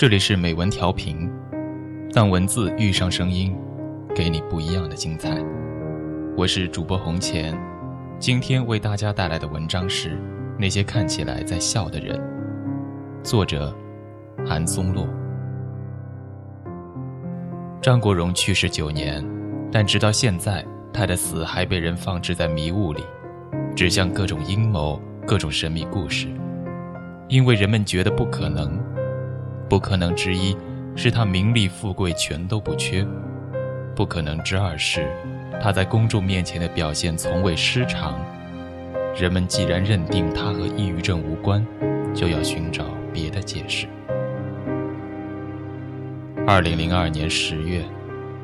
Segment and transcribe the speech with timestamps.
[0.00, 1.30] 这里是美文调频，
[2.14, 3.54] 当文字遇上声音，
[4.14, 5.36] 给你不一样的精彩。
[6.38, 7.54] 我是主播红钱，
[8.18, 10.12] 今天为大家带来的文章是
[10.58, 12.18] 《那些看起来在笑的人》，
[13.22, 13.76] 作者
[14.48, 15.06] 韩松洛。
[17.82, 19.22] 张国荣去世九年，
[19.70, 20.64] 但直到现在，
[20.94, 23.04] 他的死还被人放置在迷雾里，
[23.76, 26.26] 指向各种阴谋、各种神秘故事，
[27.28, 28.80] 因为人们觉得不可能。
[29.70, 30.56] 不可能之一，
[30.96, 33.06] 是他名利富贵全都不缺；
[33.94, 35.08] 不可能之二是，
[35.62, 38.18] 他在公众面前的表现从未失常。
[39.16, 41.64] 人们既然认定他和抑郁症无关，
[42.12, 43.86] 就要寻找别的解释。
[46.48, 47.84] 二零零二年十月，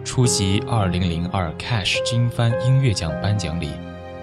[0.05, 3.71] 出席二零零二 Cash 金帆音乐奖颁奖礼，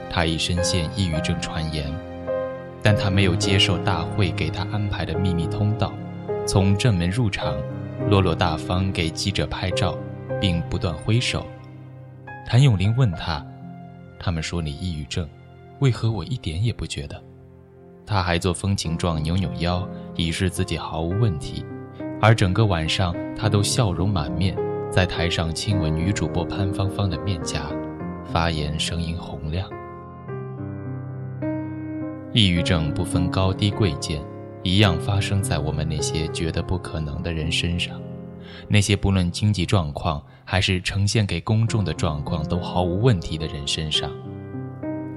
[0.09, 1.93] 他已深陷抑郁症传言，
[2.81, 5.91] 但他没有接受大会给他安排的秘密通道。
[6.45, 7.55] 从正门入场，
[8.09, 9.97] 落落大方给记者拍照，
[10.41, 11.45] 并不断挥手。
[12.45, 13.45] 谭咏麟问他
[14.19, 15.27] ：“他们说你抑郁症，
[15.79, 17.21] 为何我一点也不觉得？”
[18.05, 21.65] 他还做风情状扭扭腰，以示自己毫无问题。
[22.21, 24.57] 而整个晚上，他都笑容满面，
[24.91, 27.71] 在台上亲吻女主播潘芳芳的面颊，
[28.25, 29.69] 发言声音洪亮。
[32.33, 34.21] 抑郁症不分高低贵贱。
[34.63, 37.99] 一样发生在我们那些觉得不可能的人身上，
[38.67, 44.09] 那些不论经济状况还是呈现给公众的状况都毫无问题的人身上。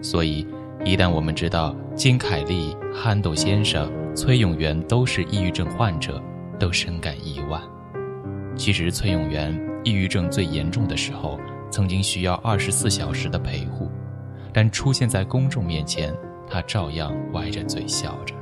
[0.03, 0.47] 所以，
[0.85, 6.21] 一旦我们知道金凯利、憨豆先生、崔永元都是抑郁症患者，
[6.59, 7.61] 都深感意外。
[8.57, 11.39] 其实，崔永元抑郁症最严重的时候，
[11.71, 13.91] 曾经需要二十四小时的陪护，
[14.53, 16.15] 但出现在公众面前，
[16.49, 18.35] 他照样歪着嘴笑着。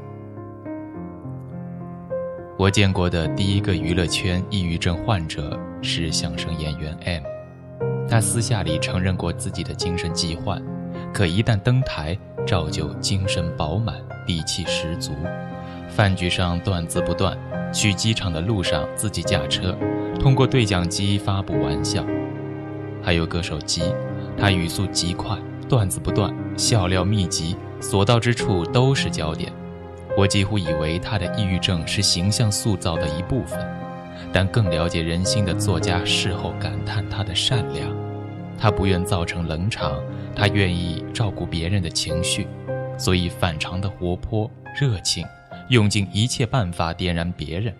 [2.57, 7.23] 我见过的第一个娱乐圈抑郁症患者是相声演员 M，
[8.09, 10.63] 他私下里承认过自己的精神疾患，
[11.13, 12.17] 可一旦登台，
[12.47, 15.11] 照旧精神饱满，底气十足。
[15.89, 17.37] 饭局上段子不断，
[17.73, 19.77] 去机场的路上自己驾车，
[20.21, 22.07] 通过对讲机发布玩笑。
[23.03, 23.83] 还有歌手鸡，
[24.39, 25.37] 他语速极快，
[25.69, 29.53] 段子不断，笑料密集，所到之处都是焦点。
[30.17, 33.59] 我几乎以为他的抑郁症是形象塑造的一部分，
[34.33, 37.91] 但更了解人心的作家事后感叹他的善良，
[38.57, 40.01] 他不愿造成冷场，
[40.35, 42.47] 他愿意照顾别人的情绪，
[42.97, 44.49] 所以反常的活泼
[44.81, 45.27] 热情，
[45.69, 47.75] 用尽一切办法点燃别人，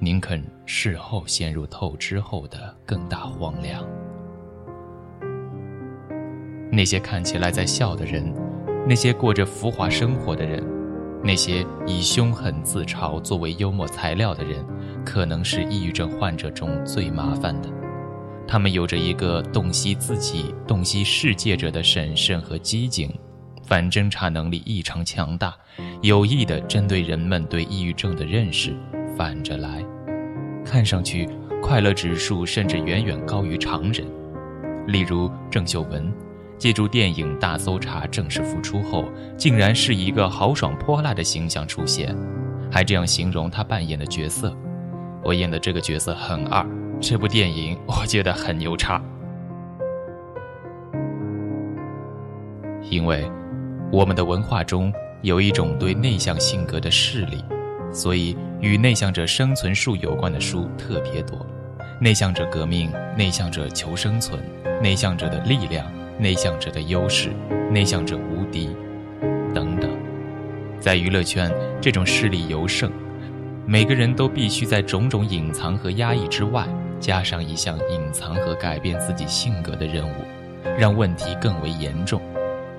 [0.00, 3.86] 宁肯事后陷入透支后的更大荒凉。
[6.72, 8.34] 那些看起来在笑的人，
[8.88, 10.62] 那些过着浮华生活的人。
[11.22, 14.64] 那些以凶狠自嘲作为幽默材料的人，
[15.04, 17.68] 可能是抑郁症患者中最麻烦的。
[18.46, 23.12] 他们有着一个洞悉自己、洞悉世界者的审慎和机警，
[23.64, 25.52] 反侦查能力异常强大，
[26.00, 28.72] 有意地针对人们对抑郁症的认识
[29.16, 29.84] 反着来。
[30.64, 31.28] 看上去
[31.60, 34.06] 快乐指数甚至远远高于常人。
[34.86, 36.12] 例如郑秀文。
[36.58, 39.04] 借助电影《大搜查》正式复出后，
[39.36, 42.16] 竟然是一个豪爽泼辣的形象出现，
[42.70, 44.56] 还这样形容他扮演的角色
[45.22, 46.66] ：“我演的这个角色很二，
[47.00, 49.02] 这部电影我觉得很牛叉。”
[52.88, 53.30] 因为
[53.92, 54.92] 我们的文化中
[55.22, 57.44] 有一种对内向性格的势力，
[57.92, 61.44] 所以与内向者生存术有关的书特别多。
[62.00, 64.40] 内向者革命、内向者求生存、
[64.82, 65.86] 内向者的力量。
[66.18, 67.30] 内向者的优势，
[67.70, 68.70] 内向者无敌，
[69.54, 69.90] 等等，
[70.80, 72.90] 在娱乐圈这种势力尤盛，
[73.66, 76.66] 每个人都必须在种种隐藏和压抑之外，
[76.98, 80.14] 加上一项隐藏和改变自己性格的任务，
[80.78, 82.20] 让问题更为严重。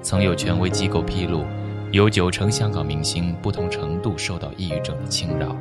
[0.01, 1.45] 曾有权威机构披露，
[1.91, 5.55] 有九成香港明星不同程度受到抑郁症的侵扰。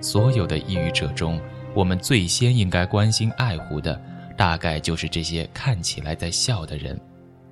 [0.00, 1.40] 所有的抑郁者中，
[1.74, 4.00] 我们最先应该关心爱护的。
[4.36, 7.00] 大概就是这些看起来在笑的人，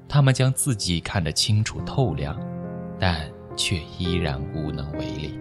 [0.09, 2.39] 他们将自己看得清楚透亮，
[2.99, 5.39] 但却依然无能为力。